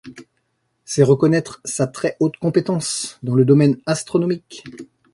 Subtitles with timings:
[0.83, 4.63] C’est reconnaître sa très haute compétence dans le domaine astronomique.